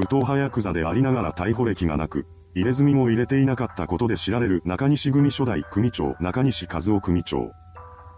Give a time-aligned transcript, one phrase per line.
[0.00, 7.52] 武闘派ヤクザでありながら逮捕歴がなく、入れ墨も入れていなかったことで知られる中西組初代組長中西和夫組長。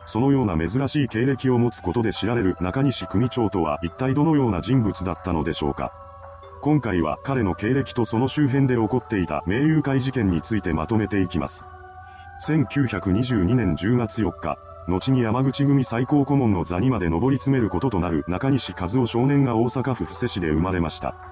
[0.06, 5.92] そのような珍しい経歴を持つことで知られる中西組長とは一体どのような人物だったのでしょうか。
[6.60, 11.64] 今回は彼の経歴とその周辺で起こっていた名友会事件についてまとめていきます。
[12.46, 14.57] 1922年10月4日、
[14.87, 21.32] 後に山口組最高顧問の座にまで上り詰めることとなる中西和夫少年が大阪府布施市で生まれました。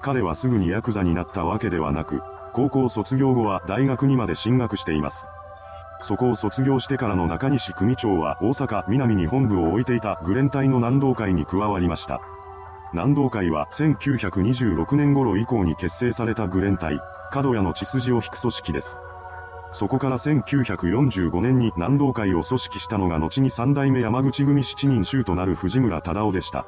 [0.00, 5.26] 彼はすぐにヤクザになったわけではなく、高校卒業後は大学にまで進学しています。
[6.00, 12.20] そこを卒業してからの中西組長は大阪南に本部を置いていたグレン隊の南道会に加わりました。
[12.92, 17.00] 南道会は1926年頃以降に結成されたグレン隊、
[17.32, 18.98] 角谷の血筋を引く組織です。
[19.72, 26.66] そこから1945年に南道会を組織したのが後に三代目山口組七人衆となる藤村忠夫でした。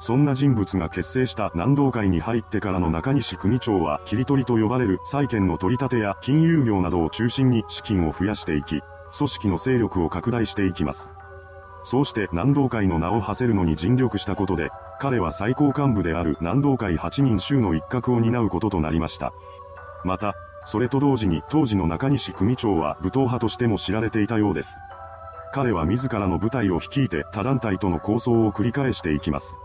[0.00, 8.82] そんな人物が結成した南道会に入ってからの中西組長は切り取りと呼ばれる債権の取り立てや金融業などを中心に資金を増やしていき、
[9.16, 11.10] 組織の勢力を拡大していきます。
[11.82, 19.32] そうして南道会の名を馳せるのに尽力したことで、彼は最高幹部である南道会8人衆の一角を担うこととなりました。
[20.04, 24.78] また、それと同時に当時の中西組長は武闘派としても知られていたようです。
[25.52, 29.56] 彼は自らの部隊を率いて他団体との抗争を繰り返していきます。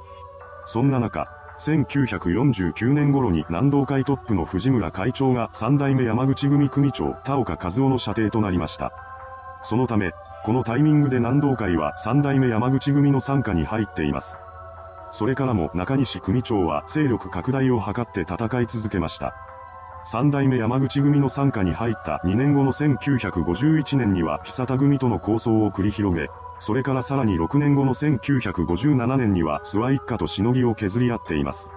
[0.66, 1.28] そんな中、
[1.60, 8.92] 1949年頃に南道会トップの藤村会長が三代目山口組組長田岡和夫の射程となりました。
[9.62, 10.12] そのため、
[10.44, 14.38] このタイミングで南道会は三代目山口組の参加に入っています。
[15.12, 19.36] それからも中西組長は勢力拡大を図って戦い続けました。
[20.06, 26.28] 三代目山口組の参加に入った2年後の1951年には久田組との構想を繰り広げ、
[26.66, 31.70] それからさらに6年後の1957年には諏訪一家としのぎを削り合っています。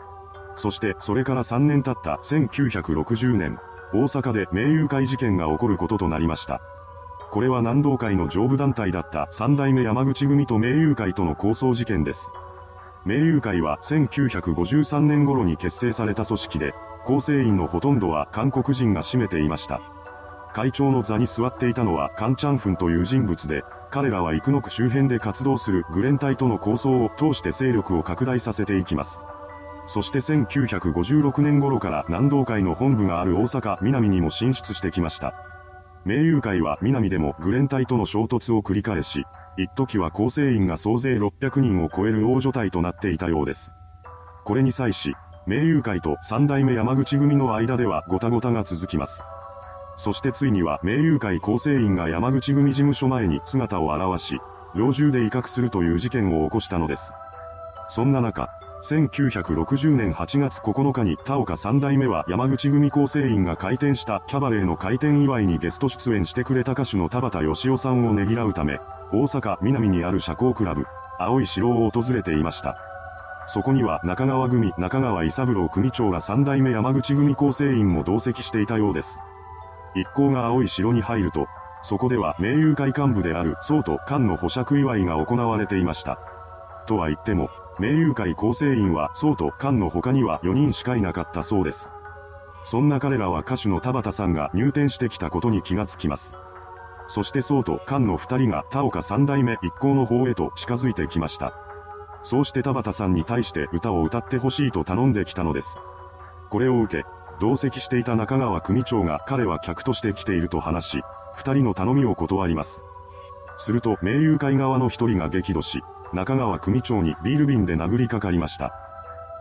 [0.55, 3.59] そしてそれから3年経った1960年、
[3.93, 6.61] 大阪で名友会事件が起こることとなりました。
[7.33, 12.31] これは南道会の上部団体だった三代目山口組と名友会との構想事件です。
[13.05, 16.75] 名友会は1953年頃に結成された組織で、
[17.05, 19.81] 構成員のほとんどは韓国人が占めていました。
[20.55, 29.21] 会長の座に座っていたのはカンチャンフンという人物で、彼らは生野区周辺で活動するグレン隊との構想を通して勢力を拡大させていきます。
[29.87, 35.35] そして1956年頃から南道会の本部がある大阪南にも進出してきました。
[36.05, 39.25] 名友会は南でもグレン隊との衝突を繰り返し、
[39.57, 43.73] 一時は構成員が総勢600人を超える大所帯となっていたようです。
[44.45, 45.15] これに際し、
[45.47, 49.23] 名友会と三代目山口組の間ではごたごたが続きます。
[49.97, 54.41] そしてついには名友会構成員が山口組事務所前に姿を現し、
[54.75, 57.13] 猟銃で威嚇するという事件を起こしたのです。
[57.89, 58.51] そんな中、
[58.85, 68.79] 1960年8月9日に田岡三代目は山口組構成員が開店したキャバレーの開店祝いにゲスト出演してくれた歌手の田畑義雄さんをねぎらうため、
[69.13, 70.85] 大阪南にある社交クラブ、
[71.19, 72.77] 青い城を訪れていました。
[73.49, 79.19] そこには中川組中川伊三郎組長ら三代目山口組構成員も同席していたようです。
[79.97, 81.49] 一行が青い城に入ると、
[81.83, 86.19] そこでは名友会幹部である宋と菅の保釈祝いが行われていました。
[86.87, 87.49] とは言っても、
[87.79, 91.91] 名友会構成員は宋と菅の他には4人しかいなかったそうです。
[92.65, 96.35] そんな彼らは歌手の田畑さんが入店してきたことに気がつきます。
[97.07, 101.55] そして宋と菅の二人が田岡三代目一行の方へと近づいてきました。
[102.25, 105.79] そうして田畑さんに対して歌を歌ってほしいと頼んできたのです。
[106.51, 111.03] これを受け、同席していた中川組長が彼は客として来ていると話し、
[111.35, 112.83] 二人の頼みを断ります。
[113.59, 115.83] すると、名友会側の一人が激怒し、
[116.13, 118.75] 中川組長にビール瓶で殴りかかりました。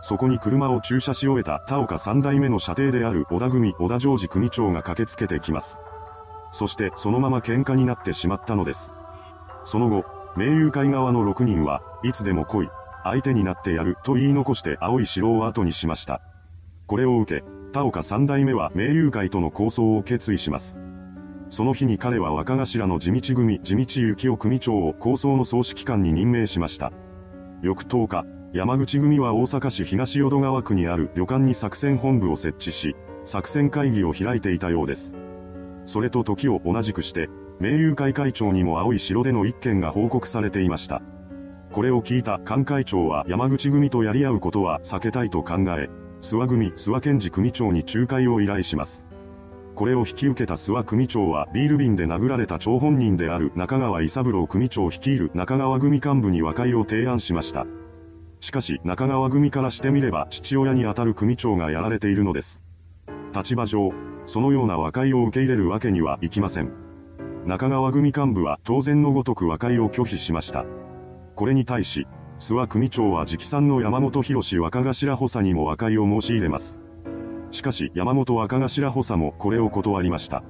[0.02, 5.80] そこに車を駐車し終えた田岡三代目の射程である小田組小田ジョージ組長が駆けつけてきます。
[6.52, 8.94] そしてそのまま喧嘩になってしまったのです。
[9.64, 10.06] その後、
[10.38, 12.70] 名友会側の6人はいつでも来い、
[13.04, 16.22] 相手になってやると言い残して青い城を後にしました。
[16.88, 20.80] これを受け、田岡三代目は名友会との構想を決意します。
[21.50, 23.82] その日に彼は若頭の地道組地道
[24.16, 26.94] 幸雄組長を構想の総指揮官に任命しました。
[27.62, 32.96] 翌10日、山口組は大阪市東淀川区にある旅館に作戦本部を設置し、
[33.26, 35.14] 作戦会議を開いていたようです。
[35.86, 37.28] それと時を同じくして、
[37.60, 41.02] 名友会会長にも青い城での一件が報告されていました。
[41.74, 45.90] これを聞いた菅会長は山口組とやり合うことは避けたいと考え、
[46.22, 49.06] 諏訪組諏訪健二組長に仲介を依頼します。
[49.76, 57.68] これを引き受けた諏訪組長はビール瓶で殴られた張本人である中川伊三郎組長率いる中川組幹部に和解を提案しました。
[58.40, 62.64] しかし中川組からしてみれば父親にあたる組長がやられているのです。
[63.34, 63.92] 立場上、
[64.26, 66.72] そのような和解を受け入れるわけにはいきません。
[67.46, 70.66] 中川組幹部は当然のごとく和解を拒否しました。
[71.36, 76.80] これに対し、諏訪組長は直参の山本博士若頭補佐にも和解を申し入れます。
[77.52, 80.44] しかし山本若頭補佐もこれを断りました。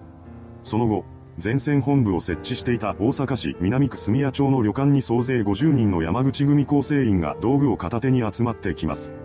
[0.64, 1.06] その後、
[1.44, 9.16] 前線本部を設置していた大阪市南区住谷町の旅館に総勢50人の山口組構成員が道具を片手に集まってきます。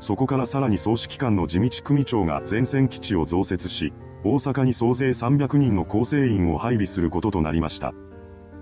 [0.00, 7.94] そこからさらに総指揮官の地道組長が前線基地を増設し、大阪に総勢300人の構成員を配備することとなりました。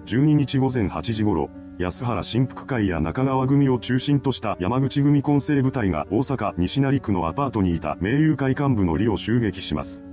[0.06, 1.48] 12日午前8時頃、
[1.78, 10.04] 安原新福会や中川組を中心とした山口組混成部隊が大阪西成区のアパートにいた名友会幹部の李を襲撃します。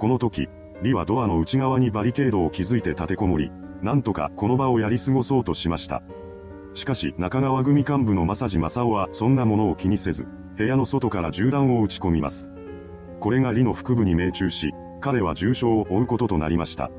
[0.00, 0.48] この時、
[0.82, 6.02] 李はドアの内側にバリケードを築いて立てこもり、なんとかこの場をやり過ごそうとしました。
[6.74, 10.26] しかし中川組幹部の正地正夫はそんなものを気にせず、
[10.56, 12.50] 部屋の外から銃弾を撃ち込みます。
[13.20, 16.90] これが李の腹部に命中し、彼は重傷を負うこととなりました。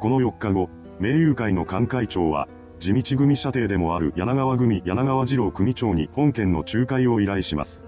[0.00, 0.68] この4日後、
[1.00, 2.46] 名友会の艦会長は、
[2.78, 7.84] 地道組射程でもある柳川組柳川次郎組長に本件の仲介を依頼します。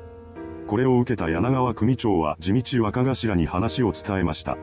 [0.66, 4.58] これを受けた柳川組長は地道若頭に話を伝えました。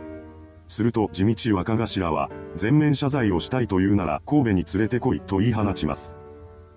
[0.68, 6.18] すると地道若頭は、全面謝罪をしたいというなら神戸に連れてこいと言い放ちます。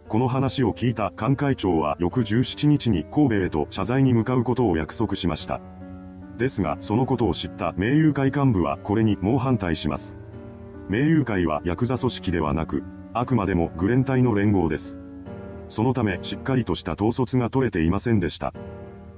[0.08, 5.61] この話を聞いた艦会長は翌17日に神戸へと謝罪に向かうことを約束しました。
[6.38, 10.19] ですが、そのことを知った名友会幹部はこれに猛反対します。
[10.88, 14.98] 名友会はヤクザ組織ではなく、あくまでもグレン隊の連合です。
[15.68, 18.54] そのためしっかりとした統率が取れていませんでした。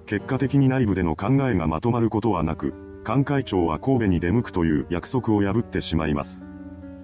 [0.07, 2.75] 結果的に内部での考えがまとまることはなく、
[3.05, 6.45] 艦会長は神戸に出向くという約束を破ってしまいます。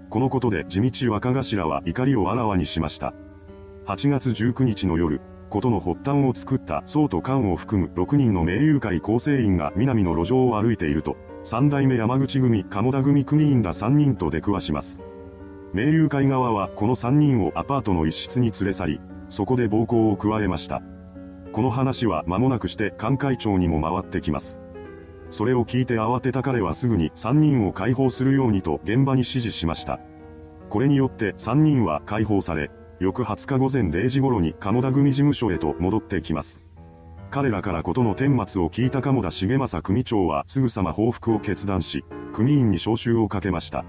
[0.08, 3.12] このことで地道若頭は怒りをあらわにしました。
[3.86, 5.20] 8月19日の夜、
[5.50, 15.02] ことの発端を作った宋と菅を含む6人の名友会構成員が南の路上を歩いていると、三代目山口組鴨田組組員ら3人と出くわします。
[15.74, 20.82] 名友会側はこの3人をアパートの一室に連れ去り、そこで暴行を加えました。
[21.52, 24.60] この話は間もなくして艦会長にも回ってきます。
[25.30, 30.00] それを聞いて慌てた彼はすぐに3人を解放するようにと現場に指示しました。
[30.70, 36.64] これによって3人は解放され、翌20日午前0時頃に鴨田組事務所へと戻ってきます。
[37.30, 43.84] 彼らからことの顛末を聞いた鴨田重政組長はすぐさま報復を決断し、組員に招集をかけました。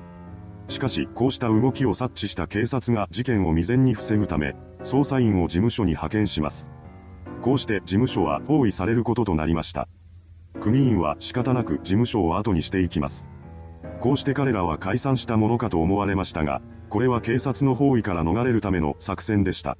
[0.69, 6.71] しかし、こうした動きを察知した警察が事件を未然に防ぐため、捜査員を事務所に派遣します。
[7.41, 9.87] こうして事務所は包囲されることとなりました。
[10.59, 13.29] 組員は仕方なく事務所を後にしていきます。
[13.99, 19.77] こうして彼らは解散したものかと思われましたが、これは警察の包囲から逃れるための作戦でした。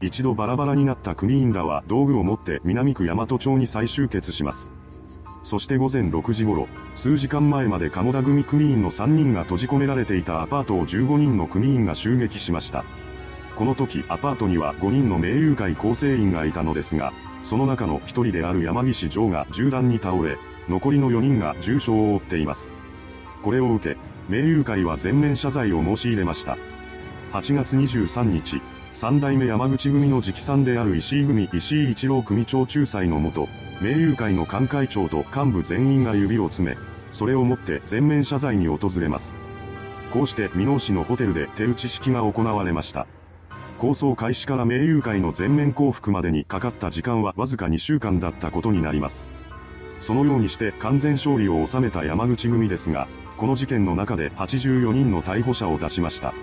[0.00, 4.70] 一度バラバラになった組員らは道具を持って南区大和町に再集結します。
[5.42, 12.84] そして午前6時頃、数時間前まで鴨田組組員の3人が閉じ込められていたアパートを15人の組員が襲撃しました。
[13.56, 17.12] この時アパートには5人の名友会構成員がいたのですが、
[17.42, 22.70] その中の1人である山岸城が銃弾に倒れ、残りの4人が重傷を負っています。
[23.42, 23.96] これを受け、
[24.28, 26.56] 名友会は全面謝罪を申し入れました。
[27.32, 28.62] 8月23日、
[28.94, 33.48] 三代目山口組の直参である石井組石井一郎組長仲裁のもと、
[33.82, 36.76] 名友会の艦会長と幹部全員が指を詰め、
[37.10, 39.34] それをもって全面謝罪に訪れます。
[40.12, 43.08] こうして箕面市のホテルで手打ち式が行われました。
[43.78, 49.26] 構想開始から名友会の全面降伏までにかかった時間はわずか2週間だったことになります。
[49.98, 56.34] そのようにして完全勝利を収めた山口組ですが、この事件の中で84人の逮捕者を出しました。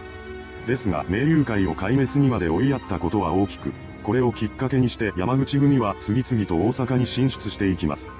[0.67, 3.71] ですが、名友会を壊滅にまで追いやったことは大きく、
[4.03, 8.11] これをきっかけにして山口組は次々と大阪に進出していきます。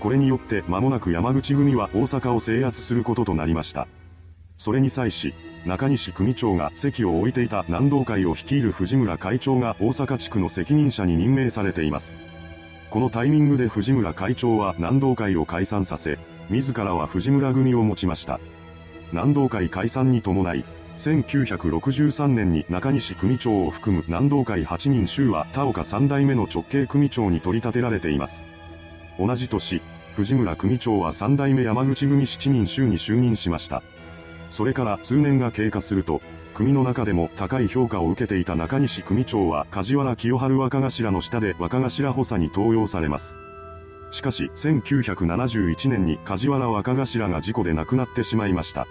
[0.00, 3.86] これによって間もなく山口組は大阪を制圧することとなりました。
[4.56, 5.34] それに際し、
[5.66, 12.16] 中西組長が席を置いていた南道会を率いる藤村会長が大阪地区の責任者に任命されています。
[12.90, 18.40] このタイミングで藤村会長は南道会を解散させ、自らは藤村組を持ちました。
[19.12, 20.64] 南道会解散に伴い、
[21.00, 28.44] 1963年に中西組長を含む南道会8人衆は田岡三代目の直系組長に取り立てられています。
[29.18, 29.80] 同じ年、
[30.14, 33.82] 藤村組長は三代目山口組7人衆に就任しました。
[34.50, 36.20] それから数年が経過すると、
[36.52, 43.36] 組の中でも高い評価を受けていた中西組長は梶原清春若頭の下で若頭補佐に登用されます。
[44.10, 48.86] しかし、1971年に梶原若頭が事故で亡くなってしまいました。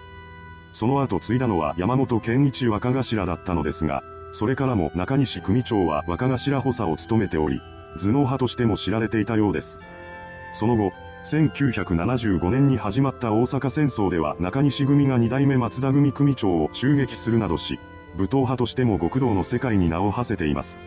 [0.71, 7.61] その後継いだのは山本健一若頭だったのですが、それからも中西組長は若頭補佐を務めており、
[7.97, 9.79] 頭脳派としても知られていたようです。
[10.53, 10.91] その後、
[11.25, 17.79] 1975年に始まった大阪戦争では中西組が二代目松田組組長を襲撃するなどし、
[18.15, 20.81] 武闘派としても極道の世界に名を馳せています。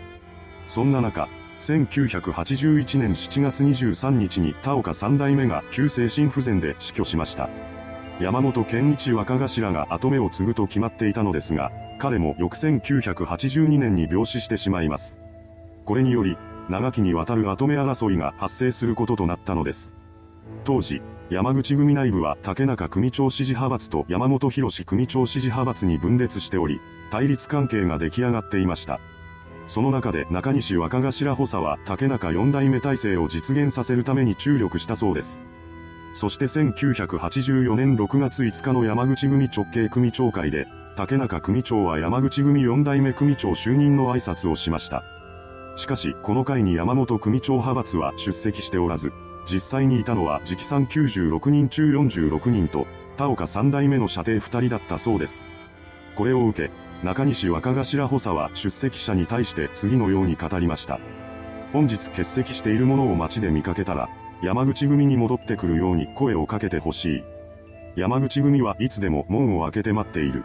[0.67, 1.29] そんな中、
[1.61, 7.51] 1981年7月23日に田岡三代目が急性心不全で死去しました。
[8.23, 15.19] 山本健一若頭が後目を継ぐと決まっていたのですが、彼も翌1982年に病死してしまいます。
[15.85, 16.38] これにより、
[16.69, 19.93] 長きにわたる後目争いが発生することとなったのです。
[20.64, 29.00] 当時、山口組内部は竹中組長支持派閥と山本博組長支持派閥に分裂しており、対立関係が出来上がっていました。
[29.67, 35.41] その中で中西若頭補佐は竹中四代目体制を実現させるために注力したそうです。
[36.14, 45.04] そして1984年6月5日の山口組直系組長会で、竹中組長は山口組4代目組長就任の挨拶をしました。
[45.76, 49.12] しかし、この会に山本組長派閥は出席しておらず、
[49.50, 55.47] 実際にいたのは直参96人中46人と、田岡3代目の射程2人だったそうです。
[56.14, 56.71] これを受け、
[57.02, 61.00] 中西若頭補佐は出席者に対して次のように語りました。
[61.73, 64.11] 本日欠席している者を街で見かけたら、
[64.42, 67.25] 山口組に戻ってくるように声をかけてほしい。
[67.94, 70.42] 山口組はいつでも門を開けて待っている。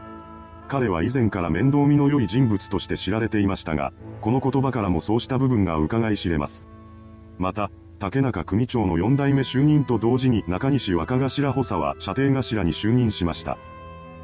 [0.67, 6.67] 彼は以前から面倒見の良い人物として知られていましたが、この言葉からもそうした部分が伺い知れます。
[7.39, 13.57] また、竹中組長の4代目就任と同時に中西若頭補佐は射程頭に就任しました。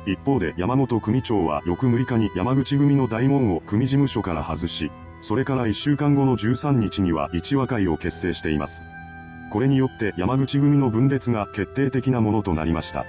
[0.05, 8.83] 一方で山本組長は翌6日に山口組の大門を組事務所から外し、それから1週間後の13日には一和会を結成しています。
[9.53, 13.05] これによって山口組の分裂が決定的なものとなりました。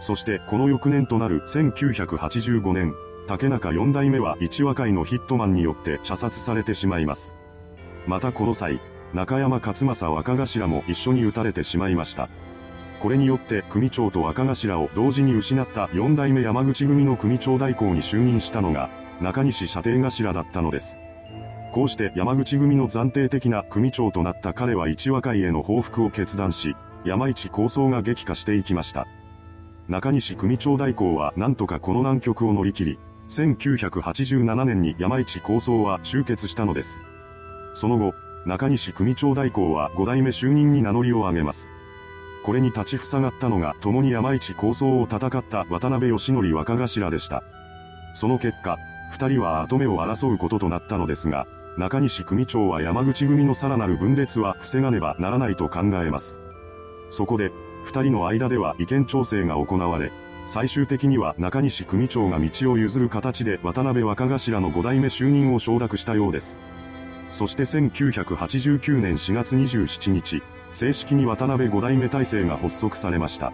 [0.00, 2.94] そしてこの翌年となる1985年、
[3.28, 7.34] 竹中4代目は一和会のヒットマンによって射殺されてしまいます。
[8.06, 8.80] またこの際、
[9.12, 12.30] 中山勝正若頭も一緒に撃たれてしまいました。
[12.98, 18.88] これによって組長と若頭を同時に失った4代目山口組の組長代行に就任したのが、
[19.20, 20.96] 中西射程頭だったのです。
[21.76, 29.06] こうして山口組の暫定的な組長となった彼は一和会への報復を決断し、山一構想が激化していきました。
[29.86, 36.98] 中西組長代行は何とかこの難局を乗り切り、1987年に山一構想は終結したのです。
[37.74, 38.14] その後、
[38.46, 41.68] 中西組長代行は5代目就任に名乗りを上げます。
[42.42, 47.42] これに立ちふさがったのが共に山一構想を戦った渡辺義則若頭でした。
[48.14, 48.78] その結果、
[49.10, 51.46] 二人は後目を争うこととなったのですが、
[51.78, 56.38] 中西組長は山口組のさらなる分裂は防がねばならないと考えます。
[57.10, 57.52] そこで、
[57.84, 60.10] 二人の間では意見調整が行われ、
[60.46, 66.58] 最終的には中西組長が道を譲る形で渡辺若頭の5代目就任を承諾したようです。
[67.30, 70.42] そして1989年4月27日、
[70.72, 73.52] 正式に渡辺5代目体制が発足されました。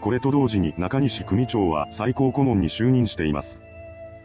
[0.00, 3.62] これと同時に中西組長は最高顧問に就任しています。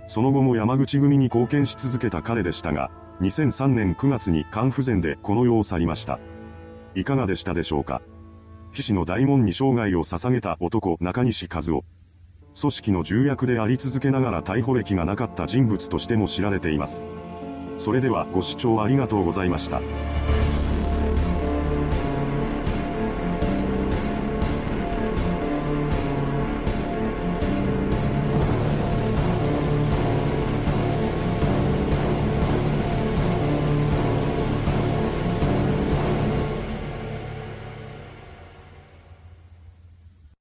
[0.07, 2.89] その後も山口組に貢献し続けた彼でしたが、
[3.21, 6.19] 2003年9月に肝不全でこの世を去りました。
[6.95, 8.01] いかがでしたでしょうか？
[8.73, 11.83] 騎士の大門に生涯を捧げた男中西和夫。
[12.59, 17.03] 組織の重役であり続けながら逮捕歴がなかった人物としても知られています。
[17.77, 19.81] それではご視聴ありがとうございました。